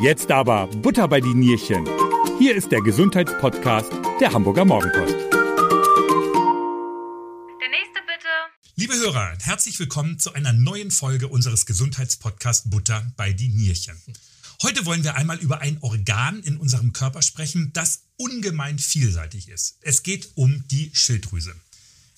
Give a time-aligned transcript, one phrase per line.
[0.00, 1.84] Jetzt aber Butter bei die Nierchen.
[2.38, 5.12] Hier ist der Gesundheitspodcast der Hamburger Morgenpost.
[5.12, 5.18] Der
[7.68, 8.28] nächste bitte.
[8.76, 13.96] Liebe Hörer, herzlich willkommen zu einer neuen Folge unseres Gesundheitspodcasts Butter bei die Nierchen.
[14.62, 19.78] Heute wollen wir einmal über ein Organ in unserem Körper sprechen, das ungemein vielseitig ist.
[19.80, 21.56] Es geht um die Schilddrüse.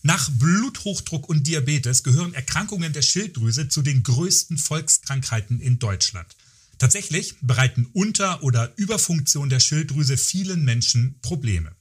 [0.02, 6.36] Nach Bluthochdruck und Diabetes gehören Erkrankungen der Schilddrüse zu den größten Volkskrankheiten in Deutschland.
[6.80, 11.76] Tatsächlich bereiten Unter- oder Überfunktion der Schilddrüse vielen Menschen Probleme.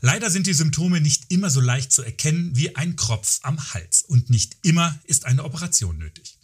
[0.00, 4.02] Leider sind die Symptome nicht immer so leicht zu erkennen wie ein Kropf am Hals
[4.02, 6.38] und nicht immer ist eine Operation nötig.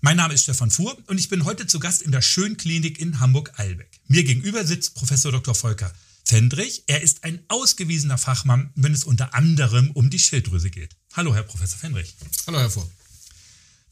[0.00, 3.20] Mein Name ist Stefan Fuhr und ich bin heute zu Gast in der Schönklinik in
[3.20, 4.00] Hamburg-Eilbeck.
[4.08, 5.54] Mir gegenüber sitzt Professor Dr.
[5.54, 5.94] Volker
[6.24, 6.82] Fendrich.
[6.88, 10.96] Er ist ein ausgewiesener Fachmann, wenn es unter anderem um die Schilddrüse geht.
[11.12, 12.16] Hallo, Herr Professor Fendrich.
[12.48, 12.90] Hallo, Herr Fuhr.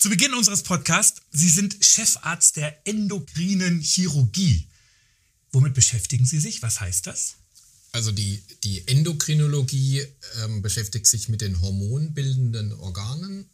[0.03, 4.67] Zu Beginn unseres Podcasts, Sie sind Chefarzt der endokrinen Chirurgie.
[5.53, 6.61] Womit beschäftigen Sie sich?
[6.61, 7.37] Was heißt das?
[7.93, 10.05] Also die, die Endokrinologie
[10.43, 13.49] ähm, beschäftigt sich mit den hormonbildenden Organen.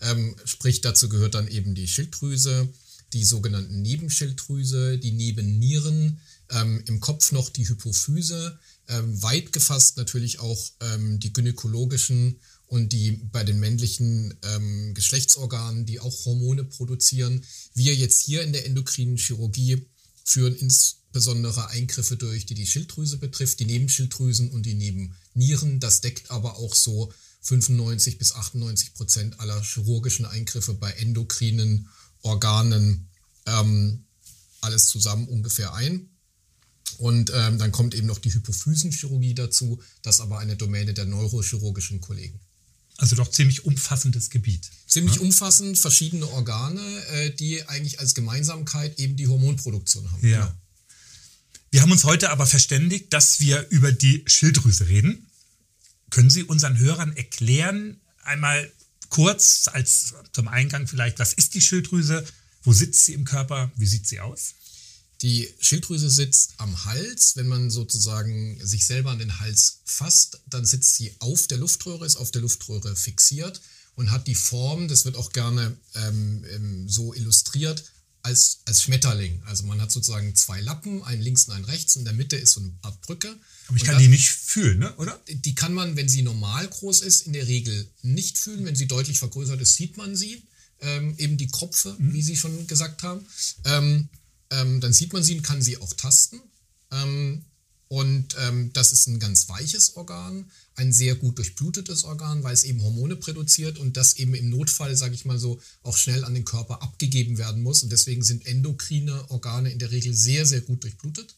[0.00, 2.72] Ähm, sprich, dazu gehört dann eben die Schilddrüse,
[3.12, 10.38] die sogenannten Nebenschilddrüse, die Nebennieren, ähm, im Kopf noch die Hypophyse, ähm, weit gefasst natürlich
[10.38, 12.38] auch ähm, die gynäkologischen
[12.68, 17.44] und die bei den männlichen ähm, Geschlechtsorganen, die auch Hormone produzieren.
[17.74, 19.86] Wir jetzt hier in der endokrinen Chirurgie
[20.24, 25.80] führen insbesondere Eingriffe durch, die die Schilddrüse betrifft, die Nebenschilddrüsen und die Nebennieren.
[25.80, 31.88] Das deckt aber auch so 95 bis 98 Prozent aller chirurgischen Eingriffe bei endokrinen
[32.22, 33.08] Organen
[33.46, 34.04] ähm,
[34.60, 36.10] alles zusammen ungefähr ein.
[36.98, 42.00] Und ähm, dann kommt eben noch die Hypophysenchirurgie dazu, das aber eine Domäne der neurochirurgischen
[42.00, 42.40] Kollegen.
[42.98, 44.68] Also doch ziemlich umfassendes Gebiet.
[44.88, 45.22] Ziemlich ja?
[45.22, 50.28] umfassend, verschiedene Organe, äh, die eigentlich als Gemeinsamkeit eben die Hormonproduktion haben.
[50.28, 50.40] Ja.
[50.40, 50.54] Genau.
[51.70, 55.30] Wir haben uns heute aber verständigt, dass wir über die Schilddrüse reden.
[56.10, 58.70] Können Sie unseren Hörern erklären, einmal
[59.10, 62.24] kurz als zum Eingang vielleicht, was ist die Schilddrüse?
[62.62, 63.70] Wo sitzt sie im Körper?
[63.76, 64.54] Wie sieht sie aus?
[65.22, 67.36] Die Schilddrüse sitzt am Hals.
[67.36, 72.06] Wenn man sozusagen sich selber an den Hals fasst, dann sitzt sie auf der Luftröhre,
[72.06, 73.60] ist auf der Luftröhre fixiert
[73.96, 77.82] und hat die Form, das wird auch gerne ähm, ähm, so illustriert,
[78.22, 79.42] als, als Schmetterling.
[79.46, 81.96] Also man hat sozusagen zwei Lappen, einen links und einen rechts.
[81.96, 83.28] In der Mitte ist so eine Art Brücke.
[83.66, 84.94] Aber ich und kann dann, die nicht fühlen, ne?
[84.96, 85.18] oder?
[85.28, 88.64] Die kann man, wenn sie normal groß ist, in der Regel nicht fühlen.
[88.64, 90.42] Wenn sie deutlich vergrößert ist, sieht man sie.
[90.80, 92.12] Ähm, eben die Kropfe, mhm.
[92.12, 93.26] wie Sie schon gesagt haben.
[93.64, 94.08] Ähm,
[94.50, 96.40] ähm, dann sieht man sie und kann sie auch tasten.
[96.90, 97.44] Ähm,
[97.88, 102.64] und ähm, das ist ein ganz weiches Organ, ein sehr gut durchblutetes Organ, weil es
[102.64, 106.34] eben Hormone produziert und das eben im Notfall, sage ich mal so, auch schnell an
[106.34, 107.82] den Körper abgegeben werden muss.
[107.82, 111.34] Und deswegen sind endokrine Organe in der Regel sehr, sehr gut durchblutet.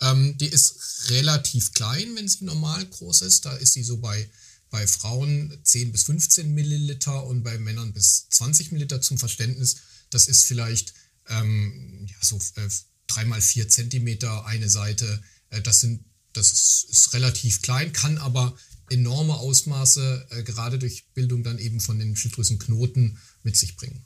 [0.00, 3.44] Ähm, die ist relativ klein, wenn sie normal groß ist.
[3.44, 4.28] Da ist sie so bei,
[4.70, 9.76] bei Frauen 10 bis 15 Milliliter und bei Männern bis 20 Milliliter zum Verständnis.
[10.10, 10.94] Das ist vielleicht
[11.28, 12.68] ähm, ja, so äh,
[13.06, 15.22] drei mal vier Zentimeter eine Seite.
[15.50, 18.56] Äh, das sind, das ist, ist, relativ klein, kann aber
[18.90, 24.04] enorme Ausmaße äh, gerade durch Bildung dann eben von den Schilddrüsenknoten mit sich bringen.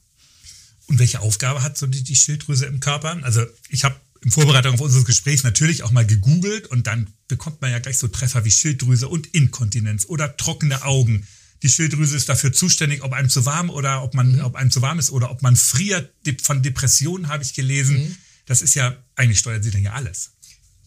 [0.87, 3.19] Und welche Aufgabe hat so die, die Schilddrüse im Körper?
[3.22, 7.60] Also ich habe in Vorbereitung auf unseres Gesprächs natürlich auch mal gegoogelt und dann bekommt
[7.60, 11.27] man ja gleich so Treffer wie Schilddrüse und Inkontinenz oder trockene Augen
[11.66, 14.41] die Schilddrüse ist dafür zuständig, ob einem zu warm oder ob man, mhm.
[14.41, 16.12] ob einem zu warm ist oder ob man friert.
[16.43, 17.99] Von Depressionen habe ich gelesen.
[17.99, 18.16] Mhm.
[18.47, 20.31] Das ist ja, eigentlich steuert sie dann ja alles.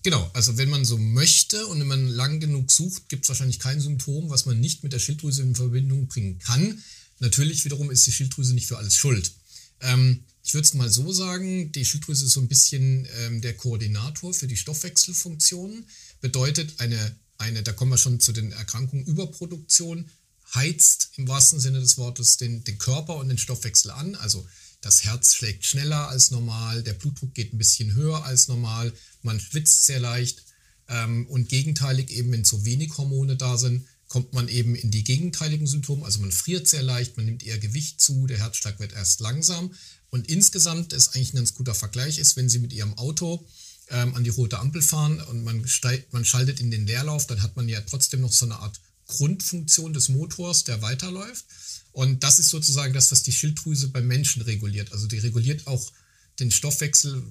[0.03, 3.59] Genau, also wenn man so möchte und wenn man lang genug sucht, gibt es wahrscheinlich
[3.59, 6.81] kein Symptom, was man nicht mit der Schilddrüse in Verbindung bringen kann.
[7.19, 9.33] Natürlich wiederum ist die Schilddrüse nicht für alles schuld.
[9.81, 13.57] Ähm, ich würde es mal so sagen, die Schilddrüse ist so ein bisschen ähm, der
[13.57, 15.85] Koordinator für die Stoffwechselfunktionen.
[16.21, 20.09] Bedeutet eine, eine, da kommen wir schon zu den Erkrankungen, Überproduktion
[20.55, 24.15] heizt im wahrsten Sinne des Wortes den, den Körper und den Stoffwechsel an.
[24.15, 24.47] Also
[24.81, 29.39] das Herz schlägt schneller als normal, der Blutdruck geht ein bisschen höher als normal, man
[29.39, 30.43] schwitzt sehr leicht.
[30.87, 35.03] Ähm, und gegenteilig eben, wenn zu wenig Hormone da sind, kommt man eben in die
[35.03, 36.03] gegenteiligen Symptome.
[36.03, 39.71] Also man friert sehr leicht, man nimmt eher Gewicht zu, der Herzschlag wird erst langsam.
[40.09, 43.45] Und insgesamt ist eigentlich ein ganz guter Vergleich ist, wenn Sie mit Ihrem Auto
[43.89, 47.43] ähm, an die rote Ampel fahren und man, steigt, man schaltet in den Leerlauf, dann
[47.43, 48.79] hat man ja trotzdem noch so eine Art
[49.09, 51.45] Grundfunktion des Motors, der weiterläuft.
[51.91, 54.93] Und das ist sozusagen das, was die Schilddrüse beim Menschen reguliert.
[54.93, 55.91] Also die reguliert auch
[56.39, 57.21] den Stoffwechsel,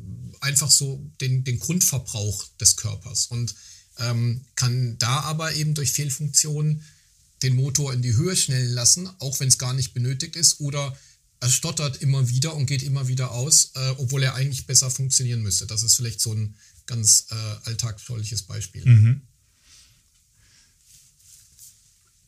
[0.40, 3.54] einfach so den, den Grundverbrauch des Körpers und
[3.96, 6.82] ähm, kann da aber eben durch Fehlfunktionen
[7.42, 10.96] den Motor in die Höhe schnellen lassen, auch wenn es gar nicht benötigt ist, oder
[11.40, 15.42] er stottert immer wieder und geht immer wieder aus, äh, obwohl er eigentlich besser funktionieren
[15.42, 15.66] müsste.
[15.66, 17.34] Das ist vielleicht so ein ganz äh,
[17.64, 18.84] alltagsschauliches Beispiel.
[18.84, 19.22] Mhm.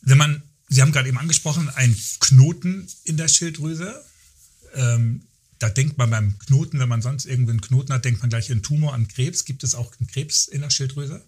[0.02, 4.04] Wenn man, Sie haben gerade eben angesprochen, ein Knoten in der Schilddrüse.
[4.74, 5.22] Ähm,
[5.58, 8.50] da denkt man beim Knoten, wenn man sonst irgendwie einen Knoten hat, denkt man gleich
[8.50, 9.44] an Tumor, an Krebs.
[9.44, 11.22] Gibt es auch einen Krebs in der Schilddrüse?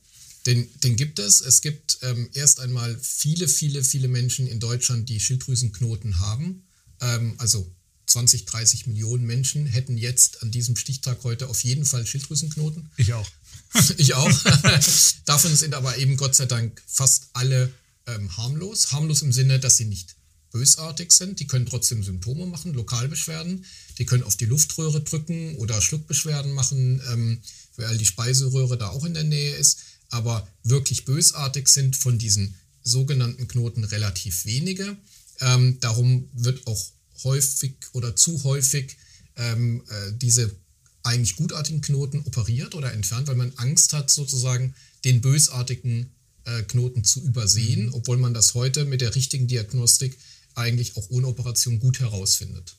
[0.46, 1.40] Den, den gibt es.
[1.40, 6.64] Es gibt ähm, erst einmal viele, viele, viele Menschen in Deutschland, die Schilddrüsenknoten haben.
[7.00, 7.70] Ähm, also
[8.06, 12.90] 20, 30 Millionen Menschen hätten jetzt an diesem Stichtag heute auf jeden Fall Schilddrüsenknoten.
[12.96, 13.28] Ich auch.
[13.98, 14.30] ich auch.
[15.24, 17.72] Davon sind aber eben Gott sei Dank fast alle
[18.06, 18.92] ähm, harmlos.
[18.92, 20.16] Harmlos im Sinne, dass sie nicht
[20.50, 21.40] bösartig sind.
[21.40, 23.64] Die können trotzdem Symptome machen, Lokalbeschwerden.
[23.98, 27.40] Die können auf die Luftröhre drücken oder Schluckbeschwerden machen, ähm,
[27.76, 29.78] weil die Speiseröhre da auch in der Nähe ist
[30.12, 32.54] aber wirklich bösartig sind von diesen
[32.84, 34.96] sogenannten Knoten relativ wenige.
[35.40, 36.90] Ähm, darum wird auch
[37.24, 38.96] häufig oder zu häufig
[39.36, 40.54] ähm, äh, diese
[41.02, 46.12] eigentlich gutartigen Knoten operiert oder entfernt, weil man Angst hat, sozusagen den bösartigen
[46.44, 47.94] äh, Knoten zu übersehen, mhm.
[47.94, 50.18] obwohl man das heute mit der richtigen Diagnostik
[50.54, 52.76] eigentlich auch ohne Operation gut herausfindet.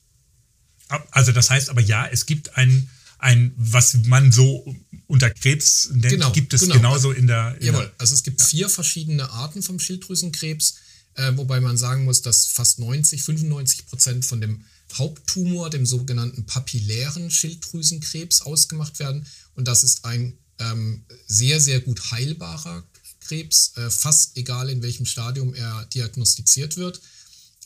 [1.10, 4.76] Also das heißt aber ja, es gibt einen ein, was man so
[5.06, 6.74] unter Krebs nennt, genau, gibt es genau.
[6.74, 7.56] genauso in der.
[7.58, 8.46] In Jawohl, also es gibt ja.
[8.46, 10.74] vier verschiedene Arten vom Schilddrüsenkrebs,
[11.14, 16.44] äh, wobei man sagen muss, dass fast 90, 95 Prozent von dem Haupttumor, dem sogenannten
[16.44, 19.26] papillären Schilddrüsenkrebs, ausgemacht werden.
[19.54, 22.84] Und das ist ein ähm, sehr, sehr gut heilbarer
[23.24, 27.00] Krebs, äh, fast egal in welchem Stadium er diagnostiziert wird.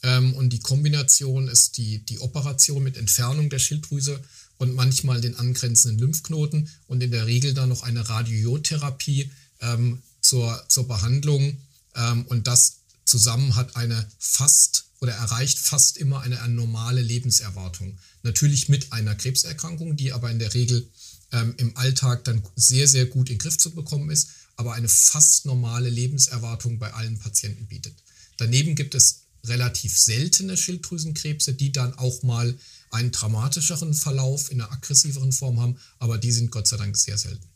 [0.02, 4.22] Ähm, und die Kombination ist die, die Operation mit Entfernung der Schilddrüse
[4.58, 10.64] und manchmal den angrenzenden Lymphknoten und in der Regel dann noch eine Radiotherapie ähm, zur,
[10.68, 11.58] zur Behandlung.
[11.94, 17.96] Ähm, und das zusammen hat eine fast oder erreicht fast immer eine, eine normale Lebenserwartung.
[18.22, 20.88] Natürlich mit einer Krebserkrankung, die aber in der Regel
[21.32, 24.28] ähm, im Alltag dann sehr, sehr gut in den Griff zu bekommen ist,
[24.58, 27.94] aber eine fast normale Lebenserwartung bei allen Patienten bietet.
[28.36, 32.58] Daneben gibt es relativ seltene Schilddrüsenkrebse, die dann auch mal
[32.90, 37.16] einen dramatischeren Verlauf in einer aggressiveren Form haben, aber die sind Gott sei Dank sehr
[37.16, 37.46] selten.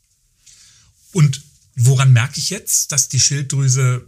[1.11, 1.43] Und
[1.75, 4.05] woran merke ich jetzt, dass die Schilddrüse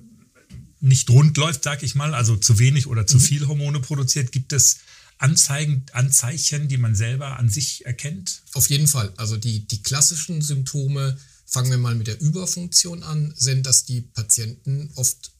[0.79, 3.21] nicht rund läuft, sag ich mal, also zu wenig oder zu mhm.
[3.21, 4.31] viel Hormone produziert?
[4.31, 4.77] Gibt es
[5.17, 8.41] Anzeigen, Anzeichen, die man selber an sich erkennt?
[8.53, 9.11] Auf jeden Fall.
[9.17, 14.01] Also die, die klassischen Symptome, fangen wir mal mit der Überfunktion an, sind, dass die
[14.01, 15.31] Patienten, oft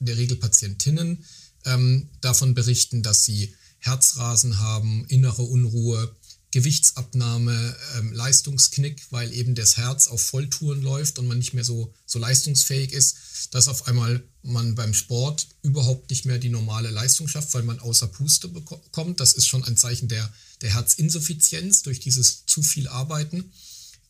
[0.00, 1.24] in der Regel Patientinnen,
[1.64, 6.14] ähm, davon berichten, dass sie Herzrasen haben, innere Unruhe,
[6.52, 11.92] Gewichtsabnahme, ähm, Leistungsknick, weil eben das Herz auf Volltouren läuft und man nicht mehr so,
[12.06, 13.16] so leistungsfähig ist,
[13.50, 17.80] dass auf einmal man beim Sport überhaupt nicht mehr die normale Leistung schafft, weil man
[17.80, 19.20] außer Puste bekommt.
[19.20, 20.32] Das ist schon ein Zeichen der,
[20.62, 23.52] der Herzinsuffizienz durch dieses zu viel Arbeiten.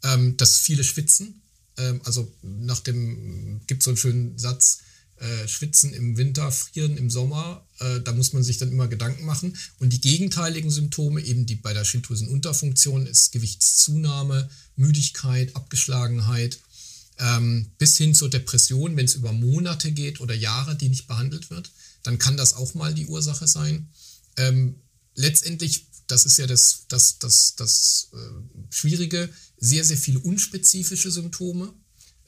[0.06, 1.42] Ähm, dass viele schwitzen.
[1.76, 4.78] Ähm, also nach dem gibt es so einen schönen Satz,
[5.18, 7.66] äh, schwitzen im Winter, frieren im Sommer.
[7.78, 9.56] Äh, da muss man sich dann immer Gedanken machen.
[9.78, 16.58] Und die gegenteiligen Symptome, eben die bei der Schilddrüsenunterfunktion, ist Gewichtszunahme, Müdigkeit, Abgeschlagenheit,
[17.18, 21.48] ähm, bis hin zur Depression, wenn es über Monate geht oder Jahre, die nicht behandelt
[21.48, 21.70] wird.
[22.02, 23.88] Dann kann das auch mal die Ursache sein.
[24.36, 24.76] Ähm,
[25.16, 28.16] letztendlich, das ist ja das, das, das, das äh,
[28.70, 29.28] Schwierige,
[29.58, 31.72] sehr, sehr viele unspezifische Symptome,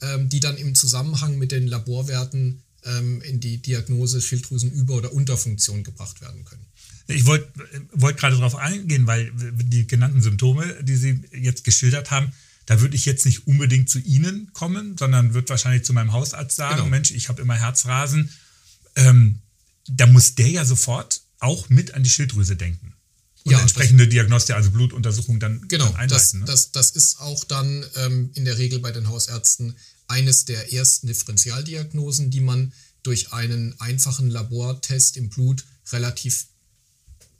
[0.01, 5.83] ähm, die dann im Zusammenhang mit den Laborwerten ähm, in die Diagnose Schilddrüsenüber- oder Unterfunktion
[5.83, 6.65] gebracht werden können.
[7.07, 7.51] Ich wollte
[7.93, 12.31] wollt gerade darauf eingehen, weil die genannten Symptome, die Sie jetzt geschildert haben,
[12.67, 16.55] da würde ich jetzt nicht unbedingt zu Ihnen kommen, sondern würde wahrscheinlich zu meinem Hausarzt
[16.55, 16.89] sagen, genau.
[16.89, 18.29] Mensch, ich habe immer Herzrasen.
[18.95, 19.39] Ähm,
[19.87, 22.93] da muss der ja sofort auch mit an die Schilddrüse denken.
[23.43, 26.09] Und ja, entsprechende Diagnostik, also Blutuntersuchung dann, genau, dann einleiten.
[26.09, 26.45] Das, ne?
[26.45, 29.75] das, das ist auch dann ähm, in der Regel bei den Hausärzten
[30.07, 36.47] eines der ersten Differentialdiagnosen, die man durch einen einfachen Labortest im Blut relativ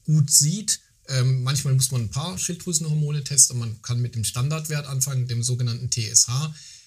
[0.05, 0.79] gut sieht.
[1.07, 3.59] Ähm, manchmal muss man ein paar Schilddrüsenhormone testen.
[3.59, 6.29] Man kann mit dem Standardwert anfangen, dem sogenannten TSH.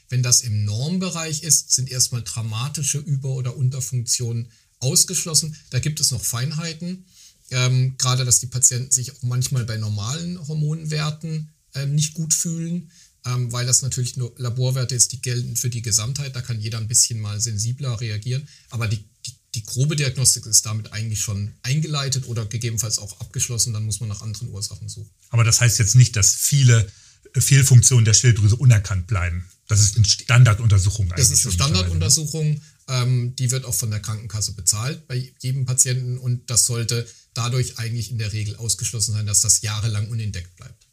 [0.08, 4.48] Wenn das im Normbereich ist, sind erstmal dramatische Über- oder Unterfunktionen
[4.82, 5.56] ausgeschlossen.
[5.70, 7.06] Da gibt es noch Feinheiten.
[7.50, 12.90] Ähm, gerade, dass die Patienten sich auch manchmal bei normalen Hormonwerten ähm, nicht gut fühlen
[13.24, 16.34] ähm, weil das natürlich nur Laborwerte ist, die gelten für die Gesamtheit.
[16.34, 18.48] Da kann jeder ein bisschen mal sensibler reagieren.
[18.70, 23.72] Aber die, die, die grobe Diagnostik ist damit eigentlich schon eingeleitet oder gegebenenfalls auch abgeschlossen.
[23.72, 25.10] Dann muss man nach anderen Ursachen suchen.
[25.30, 26.90] Aber das heißt jetzt nicht, dass viele
[27.34, 29.44] Fehlfunktionen der Schilddrüse unerkannt bleiben.
[29.68, 31.28] Das ist eine Standarduntersuchung eigentlich.
[31.28, 32.60] Das ist eine Standarduntersuchung.
[32.88, 37.78] Ähm, die wird auch von der Krankenkasse bezahlt bei jedem Patienten und das sollte dadurch
[37.78, 40.86] eigentlich in der Regel ausgeschlossen sein, dass das jahrelang unentdeckt bleibt.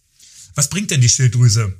[0.55, 1.73] Was bringt denn die Schilddrüse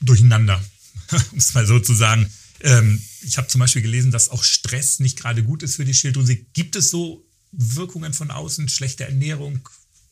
[0.00, 0.62] durcheinander,
[1.32, 2.30] um es mal so zu sagen?
[2.60, 5.94] Ähm, ich habe zum Beispiel gelesen, dass auch Stress nicht gerade gut ist für die
[5.94, 6.36] Schilddrüse.
[6.36, 9.68] Gibt es so Wirkungen von außen, schlechte Ernährung,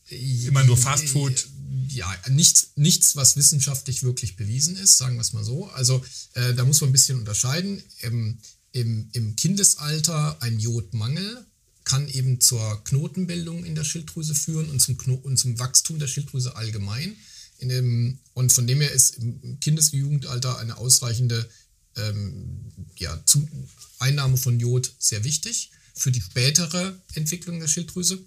[0.09, 1.49] immer nur Fastfood?
[1.89, 5.69] Ja, nichts, nichts, was wissenschaftlich wirklich bewiesen ist, sagen wir es mal so.
[5.71, 6.05] Also
[6.35, 7.83] äh, da muss man ein bisschen unterscheiden.
[8.01, 8.39] Im,
[8.75, 11.47] im, Im Kindesalter ein Jodmangel
[11.85, 16.09] kann eben zur Knotenbildung in der Schilddrüse führen und zum, Kno und zum Wachstum der
[16.09, 17.17] Schilddrüse allgemein.
[17.61, 21.49] Dem, und von dem her ist im Kindes- und Jugendalter eine ausreichende
[21.97, 23.49] ähm, ja, zu,
[24.01, 28.19] Einnahme von Jod sehr wichtig für die spätere Entwicklung der Schilddrüse.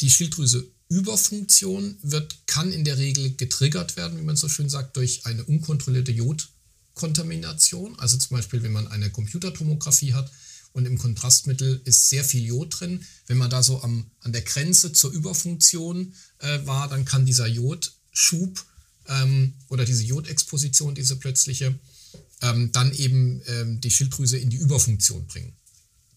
[0.00, 5.26] Die Schilddrüseüberfunktion wird, kann in der Regel getriggert werden, wie man so schön sagt, durch
[5.26, 6.12] eine unkontrollierte
[7.00, 7.98] Jodkontamination.
[7.98, 10.30] Also zum Beispiel, wenn man eine Computertomographie hat
[10.72, 13.04] und im Kontrastmittel ist sehr viel Jod drin.
[13.26, 17.46] Wenn man da so am, an der Grenze zur Überfunktion äh, war, dann kann dieser
[17.46, 18.64] Jodschub
[19.08, 21.78] ähm, oder diese Jodexposition, diese plötzliche,
[22.42, 25.56] ähm, dann eben ähm, die Schilddrüse in die Überfunktion bringen.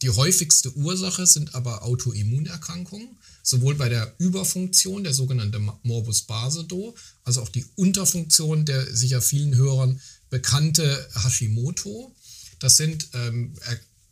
[0.04, 6.94] Die häufigste Ursache sind aber Autoimmunerkrankungen, sowohl bei der Überfunktion, der sogenannte Morbus Basedow,
[7.24, 12.14] also auch die Unterfunktion der sicher vielen Hörern bekannte Hashimoto.
[12.60, 13.54] Das sind ähm,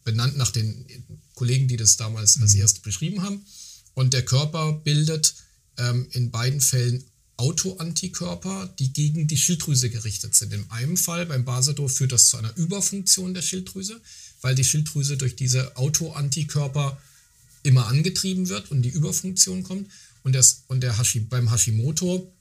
[0.05, 0.85] benannt nach den
[1.35, 2.61] Kollegen, die das damals als mhm.
[2.61, 3.45] erste beschrieben haben.
[3.93, 5.35] Und der Körper bildet
[5.77, 7.03] ähm, in beiden Fällen
[7.35, 10.53] Autoantikörper, die gegen die Schilddrüse gerichtet sind.
[10.53, 13.99] In einem Fall, beim Basedow, führt das zu einer Überfunktion der Schilddrüse,
[14.41, 16.99] weil die Schilddrüse durch diese Autoantikörper
[17.63, 19.89] immer angetrieben wird und die Überfunktion kommt.
[20.23, 22.31] Und, das, und der Hashi, beim Hashimoto,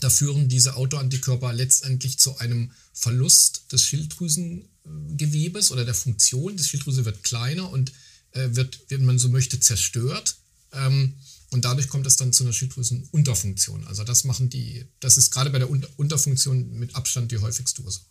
[0.00, 6.56] da führen diese Autoantikörper letztendlich zu einem Verlust des Schilddrüsengewebes oder der Funktion.
[6.56, 7.92] Die Schilddrüse wird kleiner und
[8.32, 10.36] äh, wird, wenn man so möchte, zerstört.
[10.72, 11.14] Ähm,
[11.50, 13.86] und dadurch kommt es dann zu einer Schilddrüsenunterfunktion.
[13.86, 18.06] Also das machen die, das ist gerade bei der Unterfunktion mit Abstand die häufigste Ursache.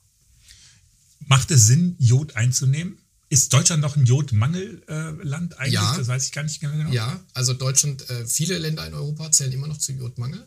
[1.26, 3.00] Macht es Sinn, Jod einzunehmen?
[3.32, 5.74] Ist Deutschland noch ein Jodmangelland äh, eigentlich?
[5.74, 5.96] Ja.
[5.98, 6.92] Das weiß ich gar nicht genau.
[6.92, 10.46] Ja, also Deutschland, äh, viele Länder in Europa zählen immer noch zu Jodmangel.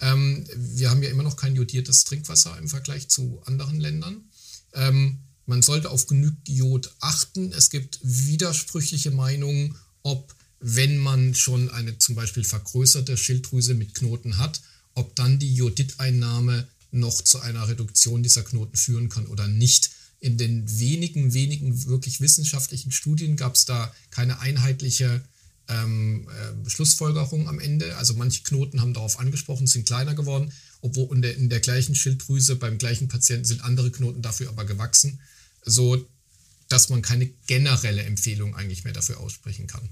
[0.00, 4.24] Ähm, wir haben ja immer noch kein jodiertes Trinkwasser im Vergleich zu anderen Ländern.
[4.72, 7.52] Ähm, man sollte auf genügend Jod achten.
[7.52, 14.38] Es gibt widersprüchliche Meinungen, ob wenn man schon eine zum Beispiel vergrößerte Schilddrüse mit Knoten
[14.38, 14.62] hat,
[14.94, 19.90] ob dann die Jodideinnahme noch zu einer Reduktion dieser Knoten führen kann oder nicht.
[20.24, 25.22] In den wenigen, wenigen wirklich wissenschaftlichen Studien gab es da keine einheitliche
[25.68, 27.94] ähm, äh, Schlussfolgerung am Ende.
[27.98, 30.50] Also manche Knoten haben darauf angesprochen, sind kleiner geworden,
[30.80, 34.64] obwohl in der, in der gleichen Schilddrüse beim gleichen Patienten sind andere Knoten dafür aber
[34.64, 35.20] gewachsen,
[35.62, 36.02] so
[36.70, 39.86] dass man keine generelle Empfehlung eigentlich mehr dafür aussprechen kann.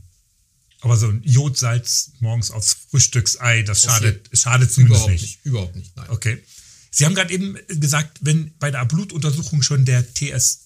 [0.81, 5.23] Aber so ein Jodsalz morgens aufs Frühstücksei, das schadet, schadet zumindest überhaupt nicht.
[5.23, 5.45] nicht.
[5.45, 6.09] Überhaupt nicht, nein.
[6.09, 6.43] Okay.
[6.95, 10.59] Sie haben gerade eben gesagt, wenn bei der Blutuntersuchung schon der TSH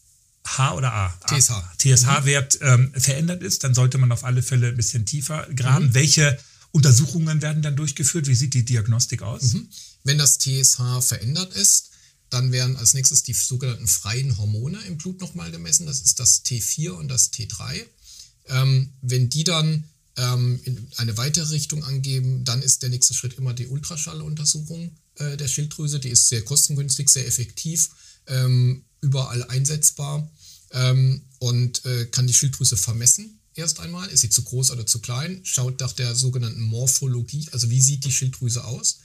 [0.74, 5.06] oder A, TSH, TSH-Wert ähm, verändert ist, dann sollte man auf alle Fälle ein bisschen
[5.06, 5.86] tiefer graben.
[5.86, 5.94] Mhm.
[5.94, 6.36] Welche
[6.72, 8.26] Untersuchungen werden dann durchgeführt?
[8.26, 9.54] Wie sieht die Diagnostik aus?
[9.54, 9.68] Mhm.
[10.02, 11.90] Wenn das TSH verändert ist,
[12.28, 15.86] dann werden als nächstes die sogenannten freien Hormone im Blut nochmal gemessen.
[15.86, 17.84] Das ist das T4 und das T3.
[18.48, 19.84] Ähm, wenn die dann
[20.16, 25.36] ähm, in eine weitere Richtung angeben, dann ist der nächste Schritt immer die Ultraschalluntersuchung äh,
[25.36, 26.00] der Schilddrüse.
[26.00, 27.90] Die ist sehr kostengünstig, sehr effektiv,
[28.26, 30.28] ähm, überall einsetzbar
[30.72, 33.38] ähm, und äh, kann die Schilddrüse vermessen.
[33.54, 37.70] Erst einmal, ist sie zu groß oder zu klein, schaut nach der sogenannten Morphologie, also
[37.70, 38.98] wie sieht die Schilddrüse aus.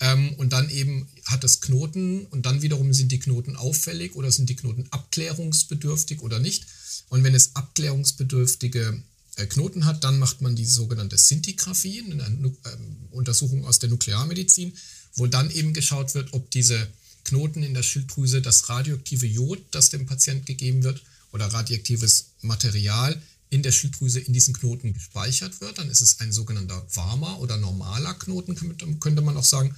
[0.00, 4.32] Ähm, und dann eben hat es Knoten und dann wiederum sind die Knoten auffällig oder
[4.32, 6.66] sind die Knoten abklärungsbedürftig oder nicht.
[7.10, 9.02] Und wenn es abklärungsbedürftige
[9.36, 14.72] äh, Knoten hat, dann macht man die sogenannte Sintigraphie, eine ähm, Untersuchung aus der Nuklearmedizin,
[15.14, 16.88] wo dann eben geschaut wird, ob diese
[17.24, 21.02] Knoten in der Schilddrüse das radioaktive Jod, das dem Patient gegeben wird,
[21.32, 25.78] oder radioaktives Material in der Schilddrüse in diesen Knoten gespeichert wird.
[25.78, 29.74] Dann ist es ein sogenannter warmer oder normaler Knoten, könnte man auch sagen.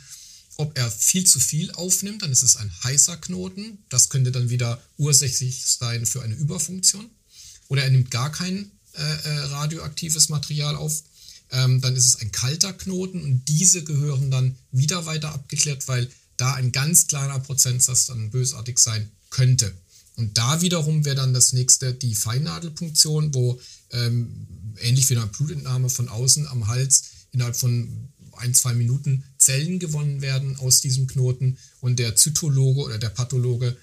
[0.58, 3.78] Ob er viel zu viel aufnimmt, dann ist es ein heißer Knoten.
[3.88, 7.08] Das könnte dann wieder ursächlich sein für eine Überfunktion.
[7.68, 11.02] Oder er nimmt gar kein äh, äh, radioaktives Material auf.
[11.52, 16.08] Ähm, dann ist es ein kalter Knoten und diese gehören dann wieder weiter abgeklärt, weil
[16.36, 19.72] da ein ganz kleiner Prozentsatz dann bösartig sein könnte.
[20.16, 24.46] Und da wiederum wäre dann das nächste die Feinnadelpunktion, wo ähm,
[24.80, 30.20] ähnlich wie eine Blutentnahme von außen am Hals innerhalb von ein, zwei Minuten Zellen gewonnen
[30.22, 33.76] werden aus diesem Knoten und der Zytologe oder der Pathologe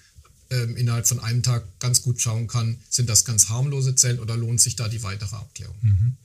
[0.50, 4.36] ähm, innerhalb von einem Tag ganz gut schauen kann, sind das ganz harmlose Zellen oder
[4.36, 5.76] lohnt sich da die weitere Abklärung.
[5.80, 6.16] Mhm.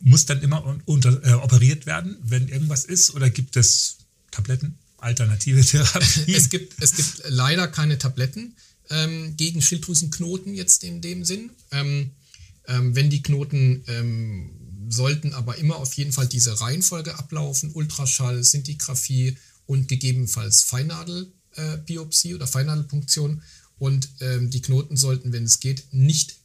[0.00, 3.14] Muss dann immer unter, äh, operiert werden, wenn irgendwas ist?
[3.14, 3.98] Oder gibt es
[4.30, 6.34] Tabletten, alternative Therapie?
[6.34, 8.54] es, gibt, es gibt leider keine Tabletten
[8.90, 11.50] ähm, gegen Schilddrüsenknoten jetzt in dem Sinn.
[11.70, 12.10] Ähm,
[12.68, 14.50] ähm, wenn die Knoten ähm,
[14.88, 19.36] sollten aber immer auf jeden Fall diese Reihenfolge ablaufen: Ultraschall, Sintigraphie
[19.66, 23.42] und gegebenenfalls Feinnadelbiopsie äh, oder Feinnadelpunktion.
[23.78, 26.36] Und ähm, die Knoten sollten, wenn es geht, nicht,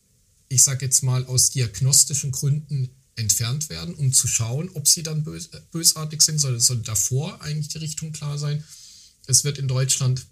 [0.50, 5.24] ich sage jetzt mal, aus diagnostischen Gründen entfernt werden, um zu schauen, ob sie dann
[5.24, 6.39] bös bösartig sind.
[6.39, 8.63] Soll, soll davor eigentlich die Richtung klar sein.
[9.27, 10.25] Es wird in Deutschland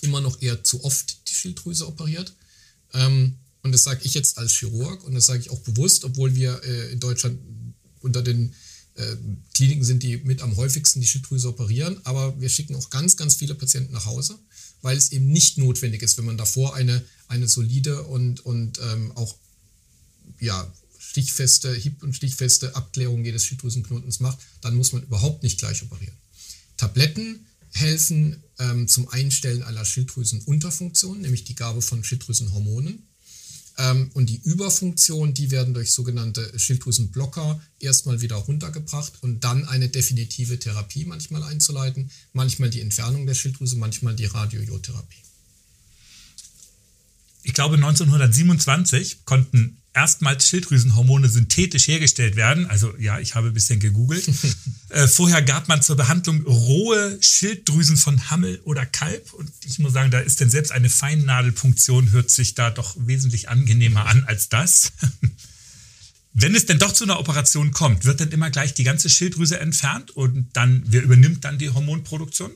[0.00, 2.34] immer noch eher zu oft die Schilddrüse operiert.
[2.94, 6.34] Ähm, und das sage ich jetzt als Chirurg und das sage ich auch bewusst, obwohl
[6.34, 7.38] wir äh, in Deutschland
[8.00, 8.54] unter den
[8.94, 9.16] äh,
[9.54, 12.00] Kliniken sind, die mit am häufigsten die Schilddrüse operieren.
[12.04, 14.38] Aber wir schicken auch ganz, ganz viele Patienten nach Hause,
[14.82, 19.12] weil es eben nicht notwendig ist, wenn man davor eine, eine solide und, und ähm,
[19.16, 19.36] auch
[20.40, 20.72] ja,
[21.08, 26.14] stichfeste, hieb- und stichfeste Abklärung jedes Schilddrüsenknotens macht, dann muss man überhaupt nicht gleich operieren.
[26.76, 33.08] Tabletten helfen ähm, zum Einstellen aller Schilddrüsenunterfunktionen, nämlich die Gabe von Schilddrüsenhormonen.
[33.78, 39.88] Ähm, und die Überfunktion, die werden durch sogenannte Schilddrüsenblocker erstmal wieder runtergebracht und dann eine
[39.88, 45.22] definitive Therapie manchmal einzuleiten, manchmal die Entfernung der Schilddrüse, manchmal die Radiojodtherapie.
[47.44, 52.66] Ich glaube, 1927 konnten erstmals Schilddrüsenhormone synthetisch hergestellt werden.
[52.66, 54.28] Also ja, ich habe ein bisschen gegoogelt.
[54.90, 59.32] äh, vorher gab man zur Behandlung rohe Schilddrüsen von Hammel oder Kalb.
[59.32, 63.48] Und ich muss sagen, da ist denn selbst eine Feinnadelpunktion, hört sich da doch wesentlich
[63.48, 64.92] angenehmer an als das.
[66.32, 69.58] Wenn es denn doch zu einer Operation kommt, wird dann immer gleich die ganze Schilddrüse
[69.58, 72.52] entfernt und dann, wer übernimmt dann die Hormonproduktion?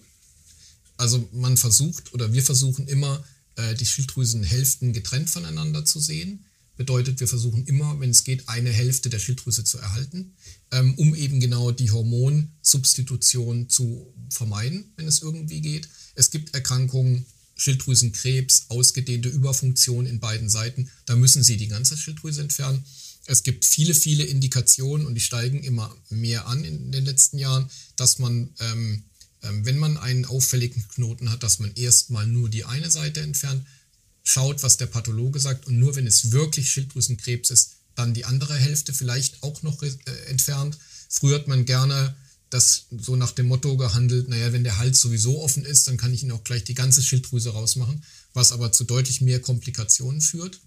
[0.96, 3.24] Also man versucht oder wir versuchen immer,
[3.56, 6.44] äh, die Schilddrüsenhälften getrennt voneinander zu sehen.
[6.76, 10.34] Bedeutet, wir versuchen immer, wenn es geht, eine Hälfte der Schilddrüse zu erhalten,
[10.70, 15.88] ähm, um eben genau die Hormonsubstitution zu vermeiden, wenn es irgendwie geht.
[16.14, 17.26] Es gibt Erkrankungen,
[17.56, 20.90] Schilddrüsenkrebs, ausgedehnte Überfunktion in beiden Seiten.
[21.06, 22.84] Da müssen Sie die ganze Schilddrüse entfernen.
[23.26, 27.70] Es gibt viele, viele Indikationen und die steigen immer mehr an in den letzten Jahren,
[27.96, 29.04] dass man, ähm,
[29.42, 33.64] ähm, wenn man einen auffälligen Knoten hat, dass man erstmal nur die eine Seite entfernt
[34.22, 38.54] schaut, was der Pathologe sagt und nur wenn es wirklich Schilddrüsenkrebs ist, dann die andere
[38.54, 39.90] Hälfte vielleicht auch noch äh,
[40.28, 40.78] entfernt.
[41.08, 42.14] Früher hat man gerne
[42.52, 46.12] das so nach dem Motto gehandelt, naja, wenn der Hals sowieso offen ist, dann kann
[46.12, 48.04] ich ihn auch gleich die ganze Schilddrüse rausmachen,
[48.34, 50.60] was aber zu deutlich mehr Komplikationen führt.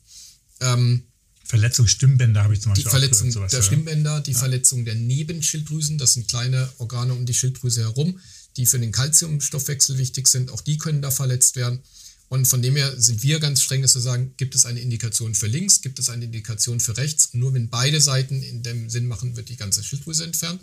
[0.62, 1.04] Ähm,
[1.44, 4.40] Verletzung Stimmbänder habe ich zum Beispiel Die Verletzung gehört, der Stimmbänder, die ja.
[4.40, 8.20] Verletzung der Nebenschilddrüsen, das sind kleine Organe um die Schilddrüse herum,
[8.58, 11.84] die für den Kalziumstoffwechsel wichtig sind, auch die können da verletzt werden.
[12.28, 15.36] Und von dem her sind wir ganz streng, dass wir sagen, gibt es eine Indikation
[15.36, 17.28] für links, gibt es eine Indikation für rechts.
[17.28, 20.60] Und nur wenn beide Seiten in dem Sinn machen, wird die ganze Schilddrüse entfernt.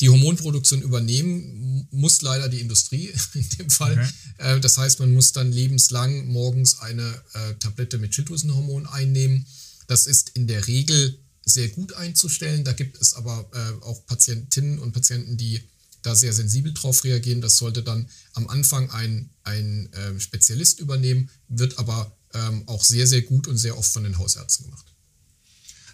[0.00, 3.92] Die Hormonproduktion übernehmen muss leider die Industrie in dem Fall.
[3.92, 4.56] Okay.
[4.56, 9.46] Äh, das heißt, man muss dann lebenslang morgens eine äh, Tablette mit Schilddrüsenhormon einnehmen.
[9.86, 12.64] Das ist in der Regel sehr gut einzustellen.
[12.64, 15.62] Da gibt es aber äh, auch Patientinnen und Patienten, die
[16.08, 17.40] da sehr sensibel drauf reagieren.
[17.40, 23.06] Das sollte dann am Anfang ein, ein äh, Spezialist übernehmen, wird aber ähm, auch sehr,
[23.06, 24.86] sehr gut und sehr oft von den Hausärzten gemacht.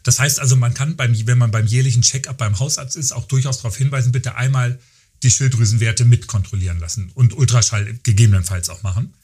[0.05, 3.27] Das heißt also, man kann, beim, wenn man beim jährlichen Check-up beim Hausarzt ist, auch
[3.27, 4.79] durchaus darauf hinweisen, bitte einmal
[5.22, 9.14] die Schilddrüsenwerte mitkontrollieren lassen und Ultraschall gegebenenfalls auch machen.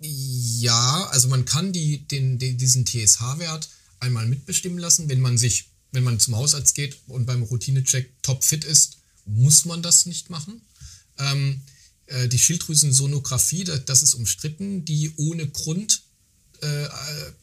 [0.00, 3.68] Ja, also man kann die, den, den, diesen TSH-Wert
[4.00, 8.64] einmal mitbestimmen lassen, wenn man sich, wenn man zum Hausarzt geht und beim Routinecheck topfit
[8.64, 8.99] ist,
[9.34, 10.60] muss man das nicht machen.
[11.18, 11.60] Ähm,
[12.06, 16.02] äh, die Schilddrüsensonographie, das, ist umstritten, die ohne Grund
[16.60, 16.86] äh,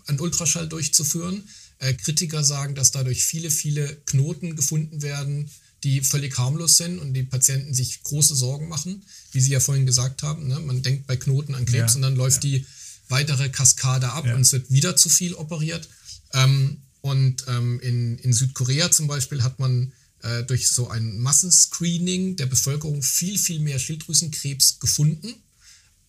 [0.05, 1.47] an Ultraschall durchzuführen.
[1.79, 5.49] Äh, Kritiker sagen, dass dadurch viele, viele Knoten gefunden werden,
[5.83, 9.85] die völlig harmlos sind und die Patienten sich große Sorgen machen, wie Sie ja vorhin
[9.85, 10.47] gesagt haben.
[10.47, 10.59] Ne?
[10.59, 12.49] Man denkt bei Knoten an Krebs ja, und dann läuft ja.
[12.49, 12.65] die
[13.09, 14.35] weitere Kaskade ab ja.
[14.35, 15.87] und es wird wieder zu viel operiert.
[16.33, 22.35] Ähm, und ähm, in, in Südkorea zum Beispiel hat man äh, durch so ein Massenscreening
[22.35, 25.35] der Bevölkerung viel, viel mehr Schilddrüsenkrebs gefunden.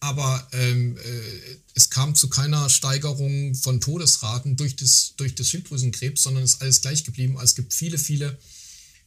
[0.01, 6.23] Aber ähm, äh, es kam zu keiner Steigerung von Todesraten durch das, durch das Schilddrüsenkrebs,
[6.23, 7.37] sondern es ist alles gleich geblieben.
[7.37, 8.39] Also es gibt viele, viele,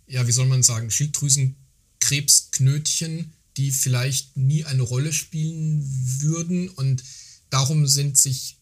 [0.08, 5.82] ja, wie soll man sagen, Schilddrüsenkrebsknötchen, die vielleicht nie eine Rolle spielen
[6.20, 6.68] würden.
[6.70, 7.04] Und
[7.50, 8.58] darum sind sich,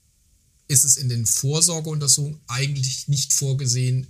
[0.67, 4.05] ist es in den Vorsorgeuntersuchungen eigentlich nicht vorgesehen,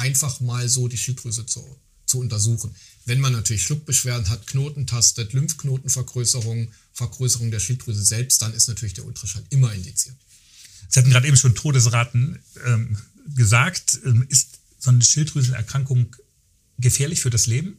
[0.00, 1.62] einfach mal so die Schilddrüse zu,
[2.06, 2.74] zu untersuchen.
[3.04, 8.94] Wenn man natürlich Schluckbeschwerden hat, Knoten tastet, Lymphknotenvergrößerung, Vergrößerung der Schilddrüse selbst, dann ist natürlich
[8.94, 10.16] der Ultraschall immer indiziert.
[10.88, 12.96] Sie hatten gerade eben schon Todesraten ähm,
[13.36, 14.00] gesagt.
[14.04, 16.16] Ähm, ist so eine Schilddrüsenerkrankung
[16.78, 17.76] gefährlich für das Leben?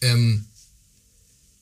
[0.00, 0.46] Ähm,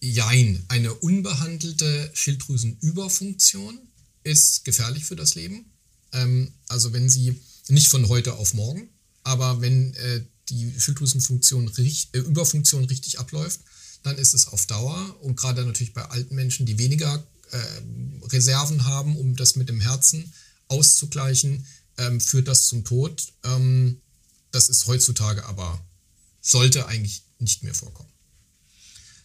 [0.01, 0.65] jein.
[0.69, 3.79] Eine unbehandelte Schilddrüsenüberfunktion
[4.25, 5.67] ist gefährlich für das Leben.
[6.13, 8.89] Ähm, also wenn sie nicht von heute auf morgen,
[9.27, 13.61] aber wenn äh, die Schilddrüsenfunktion äh, Überfunktion richtig abläuft,
[14.05, 17.59] dann ist es auf Dauer und gerade natürlich bei alten Menschen, die weniger äh,
[18.29, 20.33] Reserven haben, um das mit dem Herzen
[20.69, 21.67] auszugleichen,
[21.99, 23.33] ähm, führt das zum Tod.
[23.43, 24.01] Ähm,
[24.53, 25.85] das ist heutzutage aber,
[26.41, 28.13] sollte eigentlich nicht mehr vorkommen.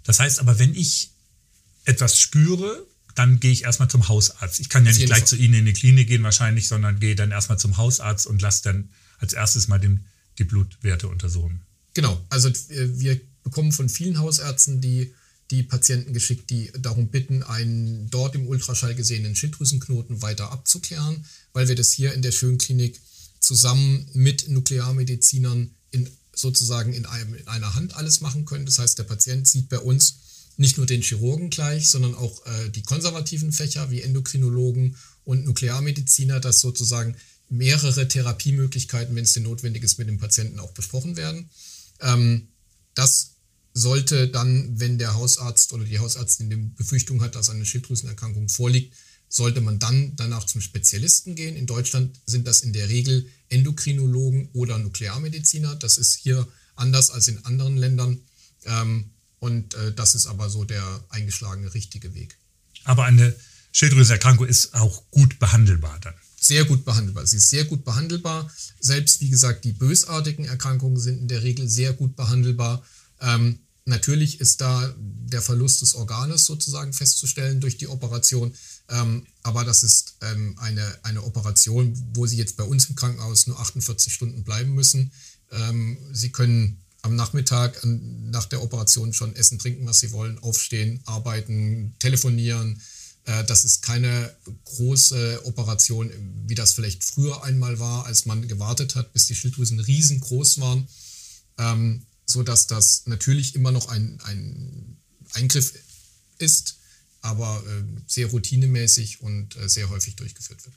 [0.03, 1.11] Das heißt aber, wenn ich
[1.85, 4.61] etwas spüre, dann gehe ich erstmal zum Hausarzt.
[4.61, 5.27] Ich kann ja nicht gleich Fall.
[5.27, 8.63] zu Ihnen in die Klinik gehen wahrscheinlich, sondern gehe dann erstmal zum Hausarzt und lasse
[8.63, 8.89] dann
[9.21, 10.05] als erstes mal den,
[10.37, 11.61] die Blutwerte untersuchen.
[11.93, 15.13] Genau, also wir bekommen von vielen Hausärzten die,
[15.51, 21.67] die Patienten geschickt, die darum bitten, einen dort im Ultraschall gesehenen Schilddrüsenknoten weiter abzuklären, weil
[21.67, 22.99] wir das hier in der Schönklinik
[23.39, 28.65] zusammen mit Nuklearmedizinern in, sozusagen in, einem, in einer Hand alles machen können.
[28.65, 30.19] Das heißt, der Patient sieht bei uns
[30.57, 36.39] nicht nur den Chirurgen gleich, sondern auch äh, die konservativen Fächer wie Endokrinologen und Nuklearmediziner,
[36.39, 37.15] dass sozusagen
[37.51, 41.49] mehrere Therapiemöglichkeiten, wenn es denn notwendig ist, mit dem Patienten auch besprochen werden.
[41.99, 42.47] Ähm,
[42.95, 43.31] das
[43.73, 48.95] sollte dann, wenn der Hausarzt oder die Hausärztin die Befürchtung hat, dass eine Schilddrüsenerkrankung vorliegt,
[49.29, 51.55] sollte man dann danach zum Spezialisten gehen.
[51.55, 55.75] In Deutschland sind das in der Regel Endokrinologen oder Nuklearmediziner.
[55.75, 58.21] Das ist hier anders als in anderen Ländern.
[58.65, 62.37] Ähm, und äh, das ist aber so der eingeschlagene richtige Weg.
[62.83, 63.35] Aber eine
[63.71, 66.13] Schilddrüsenerkrankung ist auch gut behandelbar dann.
[66.43, 67.27] Sehr gut behandelbar.
[67.27, 68.51] Sie ist sehr gut behandelbar.
[68.79, 72.83] Selbst, wie gesagt, die bösartigen Erkrankungen sind in der Regel sehr gut behandelbar.
[73.21, 78.55] Ähm, natürlich ist da der Verlust des Organes sozusagen festzustellen durch die Operation.
[78.89, 83.45] Ähm, aber das ist ähm, eine, eine Operation, wo Sie jetzt bei uns im Krankenhaus
[83.45, 85.11] nur 48 Stunden bleiben müssen.
[85.51, 91.01] Ähm, Sie können am Nachmittag nach der Operation schon essen, trinken, was sie wollen, aufstehen,
[91.05, 92.81] arbeiten, telefonieren.
[93.25, 94.33] Äh, das ist keine
[94.65, 96.11] große Operation,
[96.47, 100.87] wie das vielleicht früher einmal war, als man gewartet hat, bis die Schilddrüsen riesengroß waren,
[101.57, 104.97] ähm, so dass das natürlich immer noch ein, ein
[105.33, 105.73] Eingriff
[106.37, 106.77] ist,
[107.21, 110.75] aber äh, sehr routinemäßig und äh, sehr häufig durchgeführt wird.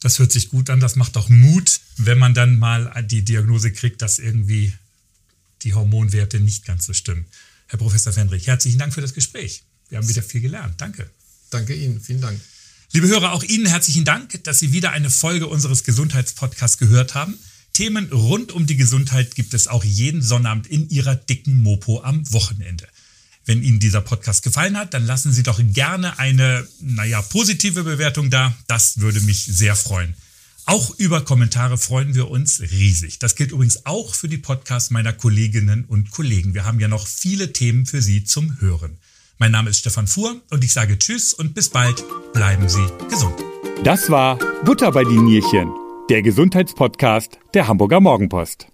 [0.00, 3.72] Das hört sich gut an, das macht auch Mut, wenn man dann mal die Diagnose
[3.72, 4.74] kriegt, dass irgendwie
[5.62, 7.24] die Hormonwerte nicht ganz so stimmen.
[7.68, 9.64] Herr Professor Fendrich, herzlichen Dank für das Gespräch.
[9.88, 10.78] Wir haben wieder viel gelernt.
[10.78, 11.10] Danke.
[11.50, 12.00] Danke Ihnen.
[12.00, 12.40] Vielen Dank.
[12.92, 17.38] Liebe Hörer, auch Ihnen herzlichen Dank, dass Sie wieder eine Folge unseres Gesundheitspodcasts gehört haben.
[17.72, 22.32] Themen rund um die Gesundheit gibt es auch jeden Sonnabend in Ihrer dicken Mopo am
[22.32, 22.86] Wochenende.
[23.46, 28.30] Wenn Ihnen dieser Podcast gefallen hat, dann lassen Sie doch gerne eine, naja, positive Bewertung
[28.30, 28.54] da.
[28.68, 30.14] Das würde mich sehr freuen.
[30.66, 33.18] Auch über Kommentare freuen wir uns riesig.
[33.18, 36.54] Das gilt übrigens auch für die Podcasts meiner Kolleginnen und Kollegen.
[36.54, 38.96] Wir haben ja noch viele Themen für Sie zum Hören.
[39.38, 42.04] Mein Name ist Stefan Fuhr und ich sage Tschüss und bis bald.
[42.32, 43.34] Bleiben Sie gesund.
[43.82, 45.72] Das war Butter bei die Nierchen,
[46.08, 48.68] der Gesundheitspodcast der Hamburger Morgenpost.